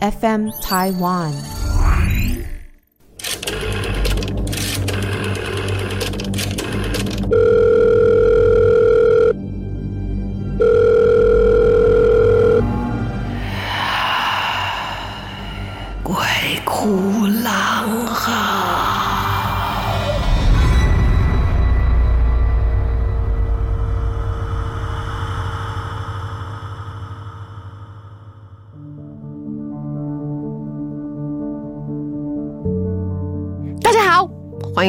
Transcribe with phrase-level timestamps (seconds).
[0.00, 1.57] FM Taiwan。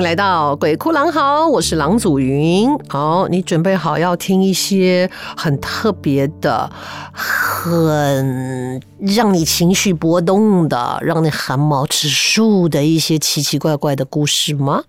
[0.10, 2.68] 来到鬼哭狼嚎，我是狼祖云。
[2.88, 5.08] 好，你准备好要听一些
[5.38, 6.68] 很特别的、
[7.14, 14.82] 很让你情绪波动的、让你汗毛直竖的一些奇奇怪怪的故事吗？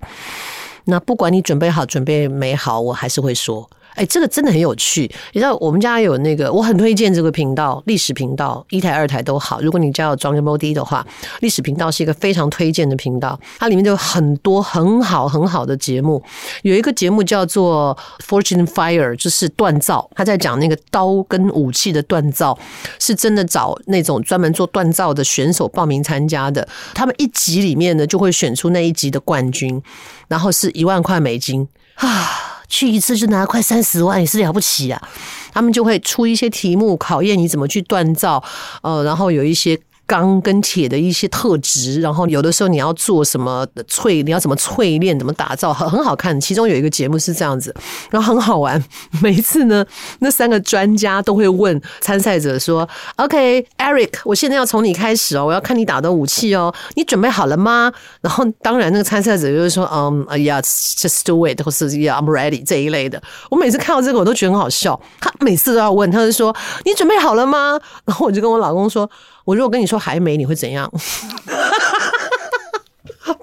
[0.85, 3.69] 那不管你准备好准备没好，我还是会说。
[3.95, 5.03] 哎，这个真的很有趣。
[5.33, 9.61] 你知道我们家有那个，我很推荐这个频道，历史频道，一台二台都好。
[9.61, 11.07] 如果你家有装 MOD 的话，
[11.41, 13.39] 历史频道是一个非常推荐的频道。
[13.59, 16.23] 它里面就有很多很好很好的节目。
[16.63, 20.09] 有一个节目叫做《Fortune Fire》，就是锻造。
[20.15, 22.59] 他在讲那个刀跟武器的锻造，
[22.99, 26.67] 是真的找那种专门做锻造的选手报名参加的。
[26.95, 29.83] 他们一集里面呢，就会选出那一集的冠军，
[30.29, 32.50] 然后是一万块美金啊。
[32.71, 35.09] 去一次就拿快三十万也是了不起啊！
[35.53, 38.43] 他们就会出一些题目考验你怎么去锻造，
[38.81, 39.79] 呃，然后有一些。
[40.11, 46.39] 钢跟铁的一些特质，然后有的时候你要做什么淬，你要怎么淬炼，怎么打造，很很好看。
[46.41, 47.72] 其中有一个节目是这样子，
[48.10, 48.82] 然后很好玩。
[49.22, 49.87] 每一次呢，
[50.19, 52.88] 那三个专家都会问参赛者说
[53.19, 65.00] ：“OK，Eric，我现在要从你开始哦，我要看你打的武器哦，你准备好了吗？”然后当然那个参赛者就是说：“嗯，哎呀，just do it，或是 Yeah，I'm ready 这一类的。”我每次看到这个我都觉得很好笑。
[65.20, 66.53] 他每次都要问，他就说
[66.84, 69.09] ：“你准备好了吗？”然后我就跟我老公说。
[69.50, 70.88] 我如果跟你说还没，你会怎样？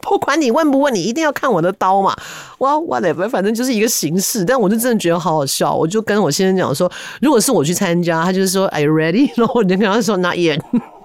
[0.01, 2.15] 不管你问不问，你一定要看我的刀嘛。
[2.59, 4.45] 哇哇嘞反正就是一个形式。
[4.45, 5.75] 但我就真的觉得好好笑。
[5.75, 9.29] 我就跟我先生讲说，如果是我去参加，他就是说，Are you ready？
[9.35, 10.61] 然后我就跟他说，Not yet。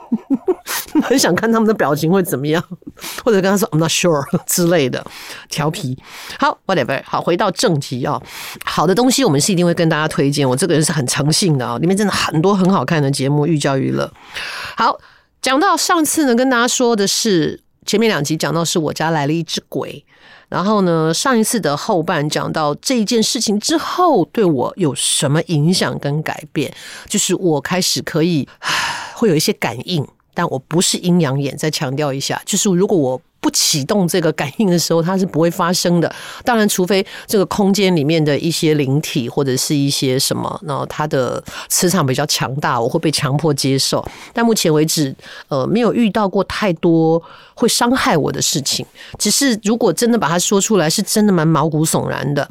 [1.12, 2.62] 很想看他们的表情会怎么样，
[3.22, 5.04] 或者跟他说 I'm not sure 之类的
[5.50, 5.96] 调皮。
[6.38, 8.20] 好，whatever，好，回到正题啊。
[8.64, 10.48] 好的东西我们是一定会跟大家推荐。
[10.48, 14.10] 我这个人是很诚信的啊，里面真的很多很好看的节目，寓教于乐。
[14.76, 14.98] 好，
[15.42, 20.04] 讲到上次呢，跟大家说的是前面两集讲到是我家来了一只鬼，
[20.48, 26.72] 然后呢，上一次的后半讲到这一件事情之后对我有什么影响跟改变，
[27.06, 28.48] 就是我开始可以。
[29.14, 30.04] 会有一些感应，
[30.34, 31.56] 但我不是阴阳眼。
[31.56, 36.12] 再强调一下，就是如果我不启动这个感应的时候，它是不会发生的。
[36.44, 44.04] 当然，除非这个空间里面的一些灵体或者是一些什么，然后它的磁场比较强大，我会被强迫接受。
[44.32, 45.14] 但目前为止，
[45.48, 47.20] 呃，没有遇到过太多
[47.54, 48.86] 会伤害我的事情。
[49.18, 52.48] 只是如果真的把它说出来，是真的蛮毛骨悚然的。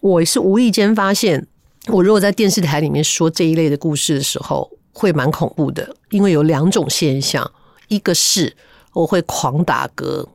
[0.00, 1.46] 我是无意间发现，
[1.88, 4.70] 我如果在电视台里面说这一类的故事的时候。
[4.96, 7.52] 会蛮恐怖的，因为有两种现象，
[7.88, 8.56] 一个是
[8.94, 10.26] 我会狂打嗝。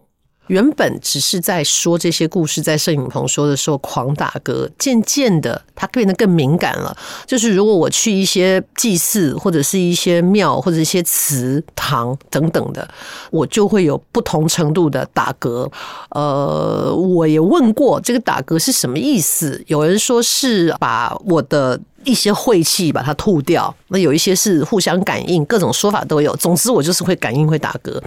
[0.48, 6.96] 原本只是在说这些故事，在摄影棚说的时候狂打嗝，渐渐的它变得更敏感了。
[7.26, 12.88] 就是如果我去一些祭祀，或者是一些庙，或者一些祠堂等等的，
[13.32, 15.72] 我就会有不同程度的打嗝。
[16.10, 21.80] 呃，我也问过这个打嗝是什么意思，有人说是把我的。
[22.04, 26.36] 一些晦气把它吐掉，那有一些是互相感应，各种说法都有。
[26.36, 28.02] 总之我就是会感应会打嗝，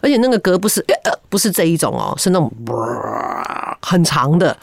[0.00, 2.52] 而且那个嗝不是呃不是这一种哦，是那种
[3.82, 4.56] 很长的，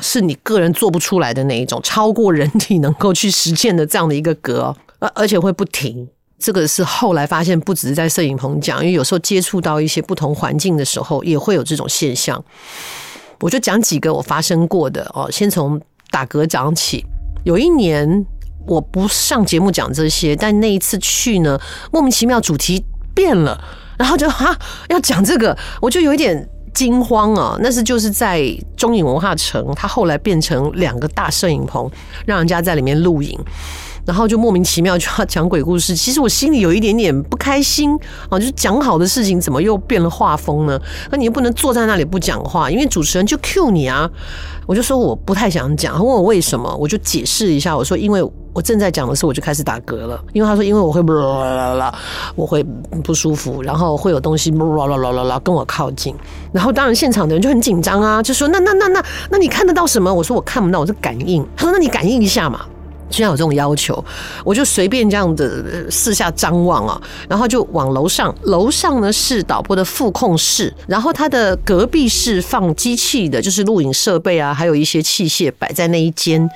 [0.00, 6.08] 是你个人做不出来的那一种，超过人体能够去实践的这样的一个嗝，而而且会不停。
[6.38, 12.42] 这个是后来发现，不只是在摄影棚讲，因为有时候接触到一些不同环境的时候，也会有这种现象。
[13.40, 15.80] 我就讲几个我发生过的哦，先从
[16.10, 17.04] 打嗝讲起。
[17.48, 18.26] 有一年
[18.66, 21.58] 我不上节目讲这些，但那一次去呢，
[21.90, 22.84] 莫名其妙主题
[23.14, 23.58] 变了，
[23.96, 24.54] 然后就哈
[24.90, 27.56] 要讲这个，我就有一点惊慌啊。
[27.60, 28.44] 那是就是在
[28.76, 31.90] 中影文化城，它后来变成两个大摄影棚，
[32.26, 33.40] 让人家在里面录影。
[34.08, 35.94] 然后就莫名其妙就要讲鬼故事。
[35.94, 37.94] 其实我心里有一点点不开心
[38.30, 40.80] 啊，就是讲好的事情怎么又变了画风呢？
[41.10, 44.10] 那你又不能坐在那里不讲话，因为主持人就 cue 你啊。
[44.66, 48.22] 我就说我不太想讲，他问我为什么，我就解释一下，我说因为
[48.54, 51.98] 我正在讲的时候我就开始打嗝了，因为他说因为我会啦啦啦，
[52.34, 52.64] 我会
[53.04, 56.14] 不舒服，然后会有东西啦啦啦啦啦跟我靠近，
[56.50, 60.12] 然后当然现场的人就很紧张啊，就说那那那那那你看得到什么？
[60.12, 61.46] 我说我看不到，我是感应。
[61.54, 62.64] 他说那你感应一下嘛。
[63.10, 64.02] 居然有这种要求，
[64.44, 68.34] 我就随便这样的四下张望啊，然后就往楼上。
[68.42, 76.48] 楼上呢是导播的副控室，然后他的隔壁是放机器的，就是录影设备啊，还有一些器械摆在那一间。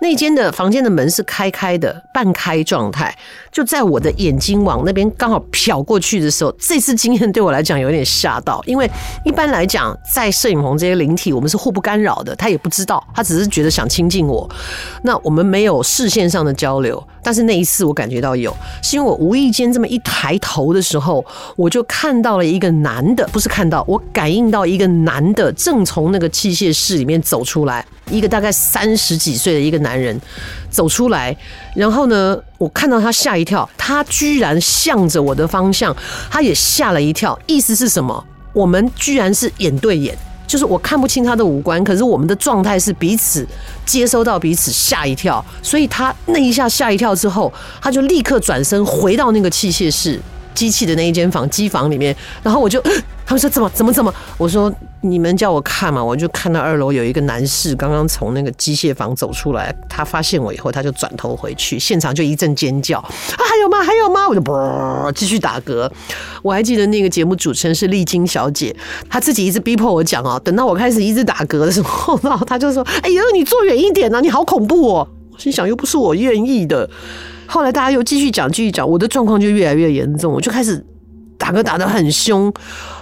[0.00, 3.16] 那间的房间的门是开开的，半开状态。
[3.50, 8.90] 就在我的眼睛往那边刚好瞟过去的时候，这次经验对我来讲有点吓到，因为
[9.24, 14.48] 一般来讲，在摄影棚这些灵体，我们是互不干扰的，他也不知道，他只是觉得想亲近我。
[15.02, 21.24] 那我们没有视线上的交流，但是那一次我感觉到有，是因为我无意间这么一抬头的时候，
[21.56, 27.82] 我就看到了一个男的，不是看到，我感应到一个男的正从那个器械室里面走出来。
[28.10, 30.20] 一个大概三十几岁的一个男人
[30.68, 31.34] 走出来，
[31.74, 35.96] 然后呢，我看到他吓一跳，他居然向着我的方向，
[36.30, 37.36] 他也吓了一跳。
[37.46, 38.22] 意思是什么？
[38.52, 40.16] 我们居然是眼对眼，
[40.46, 43.46] 就是我看不清他的五官，可是我们的状态是彼此
[43.84, 50.20] 接收到彼此吓一跳，所以他那一下吓一跳之后，他就立刻转身回到那个器械室。
[50.56, 52.82] 机器的那一间房机房里面，然后我就
[53.24, 54.12] 他们说怎么怎么怎么？
[54.38, 54.72] 我说
[55.02, 63.06] 你们叫我看嘛，我就看到二楼有一个男士刚刚从那个机械房走出来，他发现我以后，他就转头回去，现场就一阵尖叫啊，
[63.38, 63.82] 还有吗？
[63.82, 64.26] 还有吗？
[64.28, 65.88] 我就啵继续打嗝。
[66.42, 68.74] 我还记得那个节目主持人是丽晶小姐，
[69.10, 76.88] 她自己一直逼迫我讲哦，等到我开始一直打嗝的时候，然后她就说：“哎呀，你坐远一点啊，你好恐怖哦！”我心想又不是我愿意的。
[77.46, 80.84] 后来大家又继续讲，继续讲，我的状况就越来越严重，我就开始
[81.38, 82.52] 打嗝打得很凶。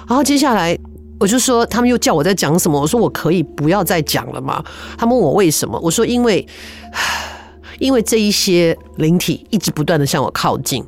[0.07, 0.79] 然后接下来
[1.19, 2.81] 我就说，他们又叫我在讲什么？
[2.81, 4.63] 我说我可以不要再讲了吗？
[4.99, 5.79] 他们问我为什么？
[5.81, 6.47] 我说因为，
[7.79, 10.85] 因为这一些灵体一直不断的向我靠近。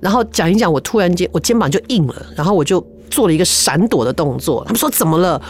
[0.00, 4.62] 然后讲一讲，我突然间我肩膀就硬了，然后我就做了一个闪躲的动作。
[4.64, 5.40] 他们说怎么了？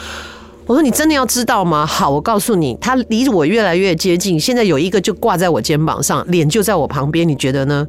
[0.66, 1.86] 我说你真的要知道吗？
[1.86, 7.86] 好，我告诉你，他离我越来越接近，现在有一个就挂在我肩膀上，脸就在我旁边，你觉得呢？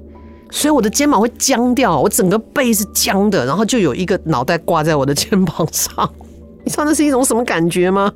[0.51, 6.07] 所以我的肩膀会僵掉，我整个背是僵的，然后就有一个脑袋挂在我的肩膀上，
[6.63, 8.13] 你知道那是一种什么感觉吗？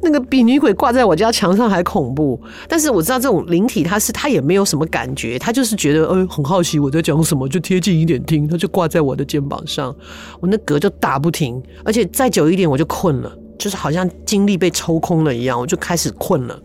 [0.00, 2.40] 那个比女鬼挂在我家墙上还恐怖。
[2.68, 9.92] 但是我知道这种灵体，他是他也没有什么感觉，他就是觉得哎很好奇我在讲什么，就贴近一点听，他就挂在我的肩膀上，
[10.40, 13.38] 我那嗝就打不停，而且再久一点我就困了。
[13.58, 16.58] 就是好像精力被抽空了一样，我就开始困了。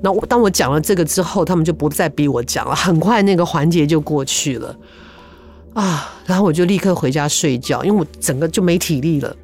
[0.00, 4.76] 那我当我讲了这个之后，他们就不再逼我讲了，很快那个环节就过去了
[5.74, 6.14] 啊。
[6.24, 9.34] 然后我就立刻回家睡觉，因为我整个就没体力了。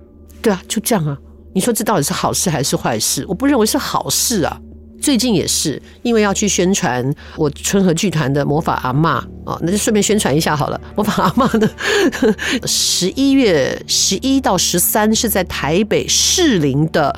[0.40, 1.19] 对啊，就这样啊。
[1.55, 3.25] 你说这到底是好事还是坏事？
[3.28, 4.61] 我不认为是好事啊。
[5.00, 7.05] 最近也是因为要去宣传
[7.37, 10.81] 我春和剧团的魔法阿嬷哦，那就顺便宣传一下好了。
[10.96, 11.69] 魔法阿嬷的
[12.67, 17.14] 十一月十一到十三是在台北士林的。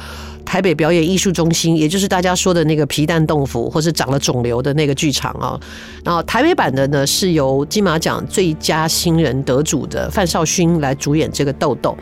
[0.47, 5.61] 台北表演艺术中心，也就是大家说的那个皮蛋豆腐，或是长了肿瘤的那个剧场啊。
[6.05, 11.95] 然后台北版的呢，是由金马奖最佳新人得主的范少勋来主演这个豆豆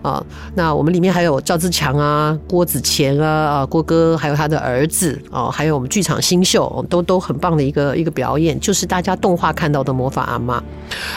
[0.00, 0.24] 啊。
[0.54, 10.62] 那我们里面还有赵自强啊、郭子乾啊、啊郭哥，还有他的儿子哦，还有我们剧场新秀，都都很棒的一个一个表演，就是大家动画看到的魔法阿妈。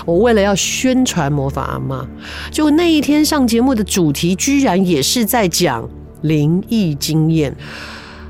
[0.05, 2.05] 我为了要宣传魔法阿嬷，
[2.51, 5.87] 就那一天上节目的主题，居然也是在讲。
[6.27, 7.55] 灵异经验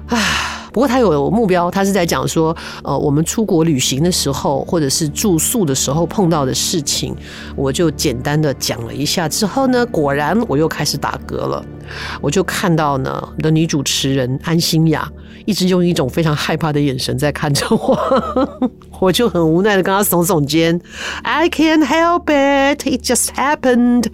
[0.08, 7.16] 啊，不过他有目标，他是在讲说，呃，我们出国旅行的时候，或者是住宿的时候碰到的事情，
[7.56, 9.28] 我就简单的讲了一下。
[9.28, 11.66] 之后呢，果然我又开始打嗝了，
[12.22, 15.12] 我就看到呢，我的女主持人安心雅
[15.46, 18.70] 一直用一种非常害怕的眼神在看着我，
[19.02, 20.80] 我就很无奈的跟她耸耸肩
[21.24, 24.06] ，I can't help it, it just happened。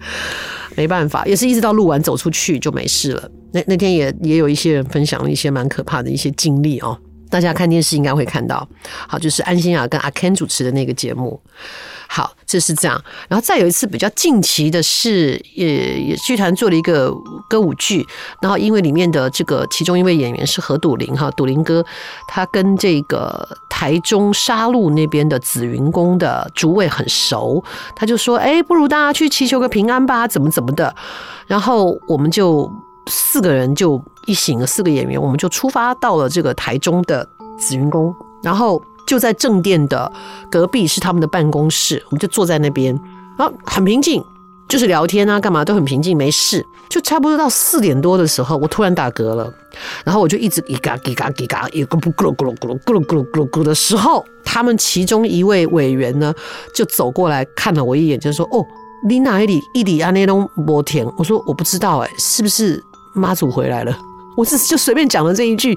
[0.74, 3.30] 没办法，也是一直到录完走出去就没事了。
[3.52, 6.98] 那那天也也有一些人分享了一些蛮可怕的一些经历哦，
[7.30, 8.66] 大家看电视应该会看到。
[9.06, 11.40] 好，就是安心雅跟阿 Ken 主持的那个节目。
[12.08, 13.02] 好，这是这样。
[13.26, 17.10] 然后再有一次比较近期的是，也也剧团做了一个
[17.48, 18.06] 歌舞剧，
[18.42, 21.82] 然后因为里面的这个其中一位演员是何笃霖哈，笃霖哥，
[22.28, 27.64] 他跟这个台中沙鹿那边的紫云宫的主委很熟，
[27.96, 30.94] 他就说，哎，不如大家去祈求个平安吧，怎么怎么的。
[31.46, 32.70] 然后我们就
[33.06, 37.28] 四个人就一行四个演员，我们就出发到了这个台中的
[37.58, 38.14] 紫云宫。
[38.42, 40.10] 然后就在正殿的
[40.50, 42.98] 隔壁是他们的办公室，我们就坐在那边，
[43.38, 44.22] 然后很平静，
[44.68, 46.64] 就是聊天啊，干嘛都很平静，没事。
[46.88, 49.50] 就差不多到四点多的时候，我突然打嗝了，
[50.04, 56.34] 然后我就一直叽嘎叽嘎叽嘎，一个咕噜咕噜咕噜咕噜咕噜咕噜的时候，他们其中一位委员呢
[56.74, 58.62] 就走过来看了我一眼，就说：“哦，
[59.08, 62.82] 你哪里一里安内东摩田？”我说：“我不知道，哎，是不是
[63.12, 63.96] 妈祖回来了？”
[64.36, 65.76] 我只是就随便讲了这一句，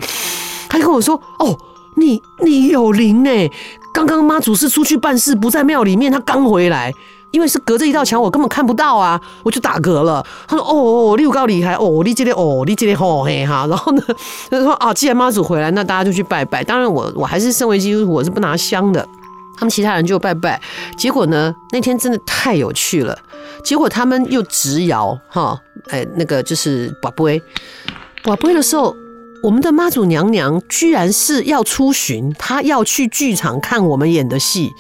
[0.70, 1.58] 他就跟我说：“哦。”
[1.98, 3.50] 你你有灵哎！
[3.94, 6.94] 刚刚妈祖是出去办事，不在庙里面，他刚回来，
[7.32, 10.22] 因为是隔着一道墙，我根本看不到啊，我就打嗝了。
[10.46, 13.66] 他说：“哦哦，你有够厉害哦，你这里哦，你这里吼嘿哈。
[13.72, 14.04] ”然后呢，
[14.50, 16.62] 他说：“啊，既然妈祖回来，那大家就去拜拜。
[16.66, 19.08] 当然我，我我还是身为基督徒，我是不拿香的。
[19.56, 20.62] 他们其他人就拜拜。
[20.98, 23.18] 结果呢，那天真的太有趣了。
[23.64, 25.58] 结果他们又直摇哈，
[25.90, 27.42] 哎，那个就是跋杯，
[28.24, 28.96] 跋杯的时候。
[29.44, 34.72] 我们的妈祖娘娘居然是要出巡，她要去剧场看我们演的戏，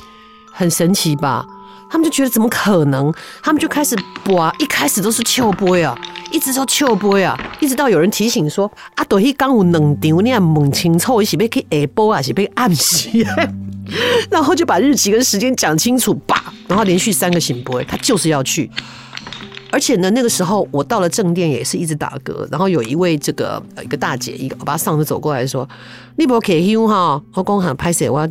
[0.51, 1.45] 很神奇吧？
[1.87, 3.13] 他们就觉得怎么可能？
[3.43, 5.95] 他们就开始播，一开始都是笑杯啊，
[6.31, 13.23] 一直到笑杯啊，一直到有人提醒说：“啊，对，迄刚有两场，你要问清楚，是要去下播啊，是被暗戏。”
[14.31, 18.71] 然后就把日期跟时间讲清楚吧，然后连续三个醒杯，他就是要去。
[19.75, 25.67] 而且呢，那个时候我到了正殿也是一直打嗝，然后有一位这个一个大姐，一个我把她上次走过来说
[26.15, 28.25] ：“你不可以休哈，我讲很拍谢我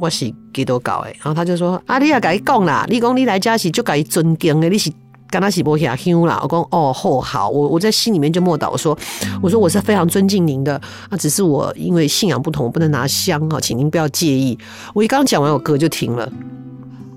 [0.00, 4.90] 我是几多搞诶。”然后他就说：“啊，你也该讲啦，你讲你来家是就该尊敬的，你是
[5.28, 8.98] 跟他是不下休啦。”我讲：“哦，好，好，我我在心里面就默祷，我说
[9.40, 10.74] 我说我是非常尊敬您的
[11.08, 14.58] 啊，只是我因为信仰不同，我不能拿香哈，请您不要介意。”
[14.92, 16.28] 我一刚讲完，我嗝就停了。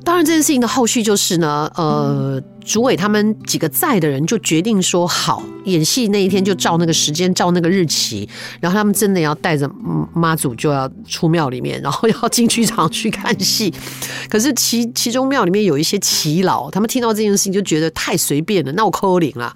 [0.05, 8.27] 当然，这件事情的后续就是呢，呃，主委他们几个在的人就决定说，好，演戏那一天就照那个时间，照那个日期，
[8.59, 9.69] 然后他们真的要带着
[10.13, 13.73] 妈祖就要出庙里面， 然后要进剧场去看戏。
[14.29, 19.55] 可是其其中庙里面有一些耆老，他们听到这件事情就觉得太随便了，那我扣零了，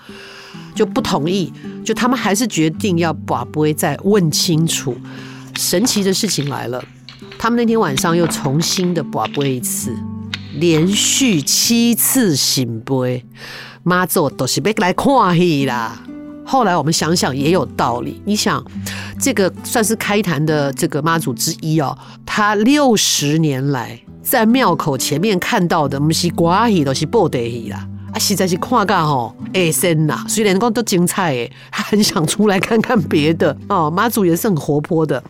[0.73, 1.51] 就不同意，
[1.83, 4.95] 就他们还是决定要把不会再问清楚。
[5.57, 6.81] 神奇的事情来了，
[7.37, 9.91] 他们那天晚上又重新的把不一次。
[10.59, 13.23] 连续七次醒杯，
[13.83, 16.01] 妈祖都是要来看戏啦。
[16.43, 18.63] 后来我们想想也有道理，你想，
[19.19, 27.87] 这个算是开坛的这个妈祖之一哦，他六十年来在庙口前面看到的，不是瓜戏，都是布袋戏啦。
[28.13, 30.23] 啊，实在是看噶吼，哎，神呐！
[30.27, 33.91] 虽然讲都精彩诶，他 很想出来看看别的哦。
[33.91, 35.21] 妈祖也是很活泼的。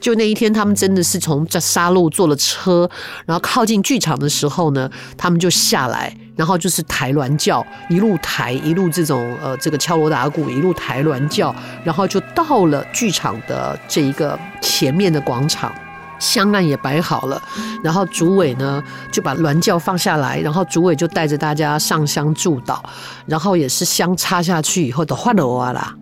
[0.00, 2.88] 就那一天，他们真的是从这沙路坐了车，
[3.26, 15.72] 然后靠近剧场的时候呢，他们就下来，然后就是抬銮轿，一路抬，一路这种呃，这个敲锣打鼓，一路抬銮轿，然后就到了剧场的这一个前面的广场。
[16.22, 17.42] 香案也摆好了，
[17.82, 22.78] 然后主委呢就把銮轿放下来，然后主委就带着大家上香祝祷，
[23.26, 25.92] 然后也是香插下去以后的换了哇啦。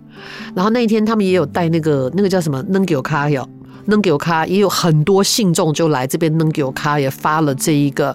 [0.55, 3.49] 然后那一天他们也有带那个那个叫什么能给卡哟，
[3.87, 8.15] 能给卡也有很多信众就来这边能给卡也发了这一个，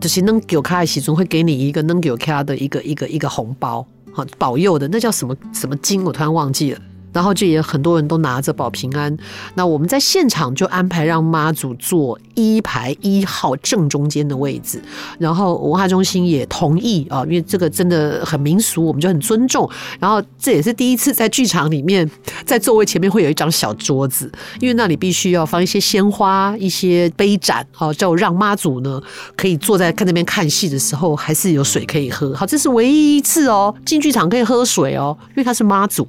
[0.00, 6.80] 就是能给卡的时阵会给你一个能给卡的一个一个一个红包，好保佑的，那叫什么什么经我突然忘记了。
[7.14, 9.16] 然后就也很多人都拿着保平安，
[9.54, 14.82] 那我们在现场就安排让妈祖坐一排一号正中间的位置，
[15.18, 19.70] 然后文化中心也同意啊，因为这个真的很民俗，我们就很尊重。
[20.00, 22.10] 然后这也是第一次在剧场里面，
[22.44, 24.30] 在座位前面会有一张小桌子，
[24.60, 29.00] 因为那里必须要放一些鲜花、一些杯盏，哦，就让妈祖呢
[29.36, 32.34] 可以坐在看那边看戏的时候，还是有水可以喝。
[32.34, 36.08] 好，这是唯一一次哦，进剧场可以喝水哦，因为他是妈祖。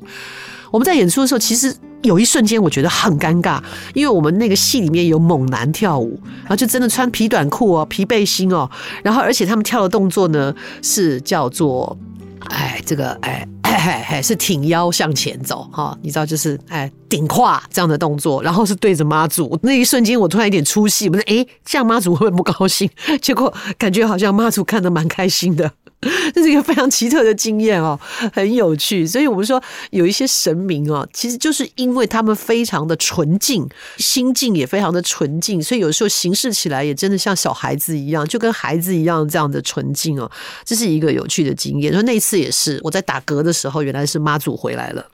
[0.75, 3.61] 我们在演出的时候，其实有一瞬间我觉得很尴尬，
[3.93, 8.69] 因为我们那个戏里面有猛男跳舞，然后就真的穿皮短裤哦、皮背心哦，
[9.01, 11.97] 然后而且他们跳的动作呢是叫做，
[12.51, 22.89] 哎，这个 哎，哎，是挺腰向前走哈，你知道就是哎顶胯这样的动作，然后是对着妈祖，那一瞬间我突然有点出戏，我说哎，这样妈祖会不会不高兴？
[23.21, 25.71] 结果感觉好像妈祖看得蛮开心的。
[26.33, 27.99] 这是一个非常奇特的经验哦，
[28.33, 29.05] 很有趣。
[29.05, 40.29] 所以我们说有一些神明哦，其实就是因为他们非常的纯净，心境也非常的纯净，所以有时候行事起来也真的像小孩子一样，就跟孩子一样这样的纯净哦。
[40.63, 41.91] 这是一个有趣的经验。
[41.91, 45.05] 说那次也是我在打嗝的时候，原来是妈祖回来了。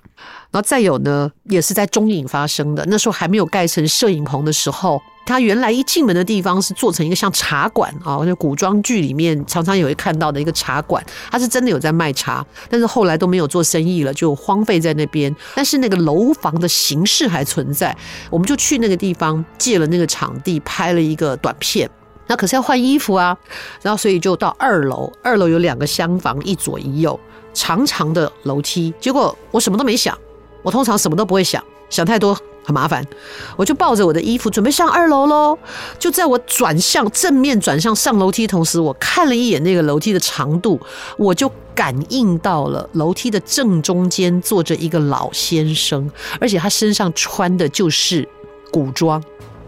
[0.52, 2.86] 然后再有呢，也是在中影发生的。
[2.88, 11.02] 那时候还没有盖成摄影棚的时候，它原来一进门的地方是做成一个像茶馆啊，就古装剧里面常常也会看到的一个茶馆。
[11.32, 15.34] 它是真的有在卖茶，但是后来都没有做生意了，就荒废在那边。
[15.56, 17.96] 但是那个楼房的形式还存在，
[18.30, 21.90] 我们就去那个地方借了那个场地拍了一个短片。
[22.28, 23.38] 那可是要换衣服啊，
[23.82, 27.20] 然后所以就到二楼，二楼有两个厢房，一左一右，
[27.54, 28.94] 长长的楼梯。
[29.00, 30.18] 结果我什么都没想。
[30.64, 33.04] 我通常什么都不会想，想太多很麻烦。
[33.56, 35.58] 我就抱着我的衣服准备上二楼喽。
[35.98, 40.80] 就在我转向正面转向上楼梯同时，我看了一眼那个楼梯的长度，
[41.18, 46.08] 我就感应到了楼梯的正中间坐着一个老先生，
[46.40, 48.30] 而且他身上穿的就是
[48.72, 49.20] 古装，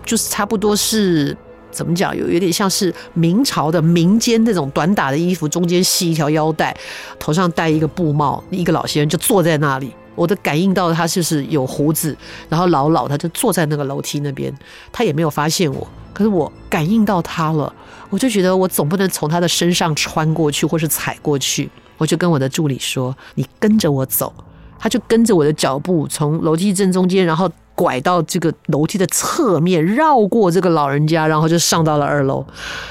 [0.05, 1.35] 就是差不多是
[1.73, 6.75] 怎么讲，有有点像是明朝的民间那种短打的衣服，中间系一条腰带，
[7.19, 9.91] 头上戴一个布帽，一个老先生就坐在那里。
[10.15, 12.15] 我的感应到他就是有胡子，
[12.47, 14.53] 然后老老，他就坐在那个楼梯那边，
[14.91, 17.73] 他也没有发现我，可是我感应到他了，
[18.11, 24.31] 我就觉得我总不能从他的身上穿过去或是踩过去，我就跟我的助理说：“你跟着我走。”
[24.77, 32.45] 他就跟着我的脚步从楼梯正中间，然后拐到这个楼梯的侧面，绕过这个老人家，然后就上到了二楼。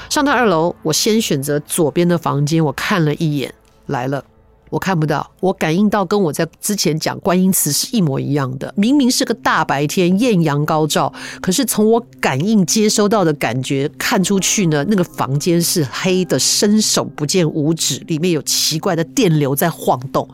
[0.09, 3.53] 上到二楼，我先选择左边的房间，我看了一眼，
[3.87, 4.23] 来了。
[4.69, 8.73] 我看不到，我感应到跟我在之前讲观音祠是一模一样的。
[8.75, 11.13] 明明是个大白天，艳阳高照，
[11.43, 20.27] 可是从我感应接收到的感觉看出去呢，那个房间是黑的，伸手不见五指，里面有奇怪的电流在晃动。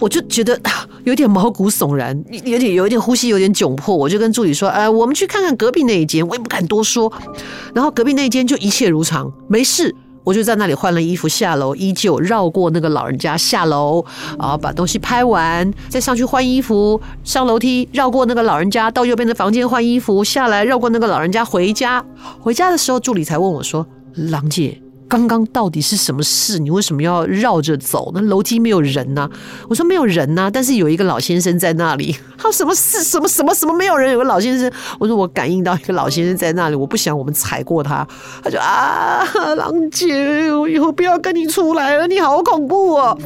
[0.00, 0.58] 我就觉得
[1.04, 3.94] 有点毛骨悚然，有点有点呼吸有点窘迫。
[3.94, 7.12] 我就跟助理说：“哎，我们去看看隔壁那一间。”我也不敢多说。
[7.72, 9.94] 然后隔壁那一间就一切如常，没事。
[10.22, 14.04] 我就在那里换了衣服，下楼依旧绕过那个老人家下楼，
[14.38, 22.04] 啊，把东西拍完，再上去换衣服，上楼梯绕过那个老人家到右边的房间换衣服，下来绕过那个老人家回家。
[22.38, 23.86] 回家的时候，助理才问我说
[24.30, 26.60] ：“郎姐。”刚刚到底是什么事？
[26.60, 28.12] 你为什么要绕着走？
[28.14, 29.30] 那楼梯没有人呐、啊？
[29.68, 32.16] 我说没有人呐、啊，但是有一个老先生在那里。
[32.38, 33.02] 他说什么事？
[33.02, 34.12] 什么什么什么没有人？
[34.12, 34.70] 有个老先生。
[35.00, 38.06] 我说我感应到一个老先生在那里，我不想我们踩过他。
[38.40, 39.24] 他就啊，
[39.56, 43.18] 郎姐，我以后不要跟你出来了，你好恐怖哦！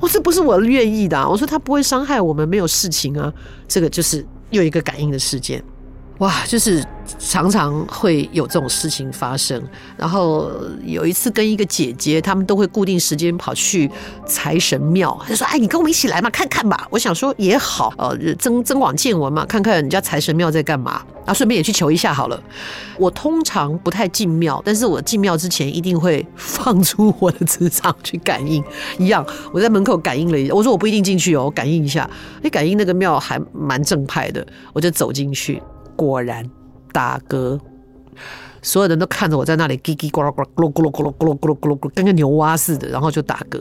[0.00, 3.32] 我这不是我愿意的、我说他不会伤害我们，没有事情啊。
[3.66, 5.60] 这个就是又一个感应的事件。
[6.22, 6.84] 哇，就是
[7.18, 9.60] 常常会有这种事情发生。
[9.96, 10.52] 然后
[10.84, 13.90] 有一次跟一个姐姐，他们都会固定时间跑去
[14.24, 22.40] 财神庙，就说：“哎，你跟我们一起来嘛，看看吧。”我想说也好，呃，增增广见闻嘛，看看人家财神庙在干嘛，然后顺便也去求一下好了。
[22.96, 28.62] 我通常不太进庙，但是我进庙之前一定会放出我的磁场去感应。
[28.96, 32.08] 一样，我在门口感应了一下，我说我不一定进去哦，我感应一下。
[32.44, 35.60] 哎，感应那个庙还蛮正派的，我就走进去。
[35.96, 36.44] 果然
[36.92, 37.58] 打嗝，
[38.60, 43.60] 所有人都看着我在那里叽叽呱呱咕噜咕噜咕噜咕噜咕噜咕噜咕，跟个牛蛙似的，然后就打嗝。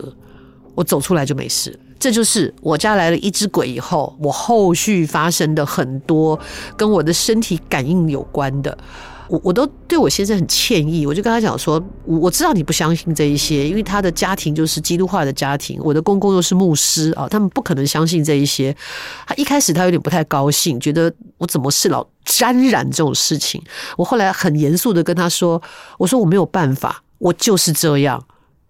[0.74, 1.78] 我走出来就没事。
[2.00, 6.40] 这就是我家来了一只鬼以后，我后续发生的很多
[6.76, 8.76] 跟我的身体感应有关的。
[9.32, 18.76] 我我都对我先生很歉意，我就跟他讲说，我知道你不相信这一些，因为他的家庭就是基督化的家庭，我的公公又是牧师啊，他们不可能相信这一些。
[19.26, 23.64] 他一开始他有点不太高兴，觉得我怎么是老沾染这种事情。
[23.96, 25.62] 我后来很严肃的跟他说，
[25.98, 28.22] 我说我没有办法，我就是这样，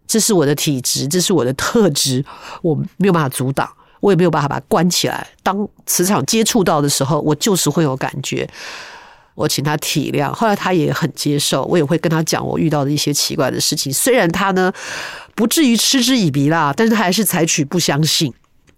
[0.06, 2.24] 这是我的体质，这是我的特质，
[2.62, 3.68] 我没有办法阻挡，
[4.00, 5.28] 我也没有办法把它关起来。
[5.42, 8.48] 当磁场接触到的时候，我就是会有感觉。
[9.36, 13.92] 我请他体谅，后来他也很接受，我也会跟他讲我遇到的一些奇怪的事情。
[13.92, 14.72] 虽然他呢
[15.36, 18.32] 不至于嗤之以鼻啦，但是他还是采取不相信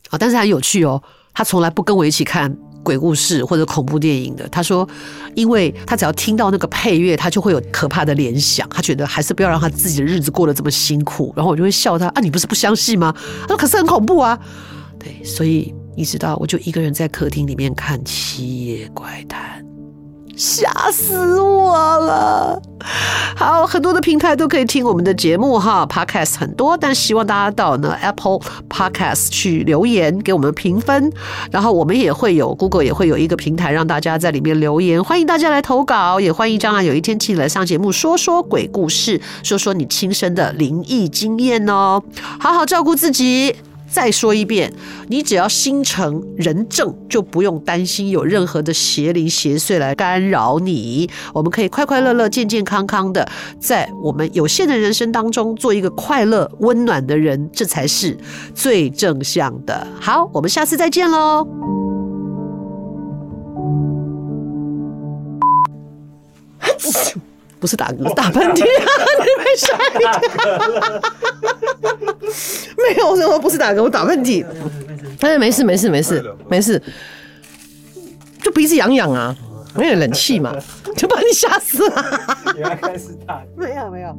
[0.10, 0.18] 啊。
[0.18, 1.02] 但是很有趣哦，
[1.34, 4.48] 他从来不跟我一起看鬼故事或者恐怖电影的。
[4.50, 4.88] 他说，
[5.36, 8.68] 因为他只要听到那个配乐，他就会有可怕的联想。
[8.70, 11.34] 他觉得还是不要让他自己的日子过得这么辛苦。
[11.36, 13.14] 然后我就会笑他啊，你不是不相信吗？
[13.42, 14.38] 他说可是很恐怖啊。
[15.00, 19.62] 对，所以你知道，我就一个人在客厅里面看《七夜怪谈》。
[20.36, 22.62] 吓死我了！
[23.36, 31.12] 好，很多的平台都可以听我们的节目哈，Podcast 很多，但希望大家到呢 Apple Podcast 去留言给我们评分，
[31.52, 42.02] 然后我们也会有 Google 也会有一个平台让大家在里面留言，欢迎大家来投稿，也欢迎将来有一天请你来上节目说说鬼故事，说说你亲身的灵异经验哦。
[42.40, 43.56] 好好照顾自己，
[43.94, 44.74] 再说一遍，
[45.08, 51.08] 你只要心诚人正，就不用担心有任何的邪灵邪祟来干扰你。
[51.32, 53.30] 我们可以快快乐乐、健健康康的，
[53.60, 58.18] 在我们有限的人生当中，做一个快乐、温暖的人，这才是
[58.56, 59.86] 最正向的。
[60.02, 61.48] 好，我们下次再见喽。
[67.60, 68.66] 不是打嗝，打喷嚏啊！
[69.20, 70.12] 你被吓一跳？
[72.78, 74.46] 没有，我说不是打嗝，我打喷嚏。
[75.20, 76.82] 但是没事，没事，没事，没事，
[78.42, 79.36] 就鼻子痒痒啊，
[79.76, 80.56] 没有点冷气嘛，
[80.98, 82.54] 就把你吓死了。
[82.56, 84.18] 原来开始打， 没有，没有。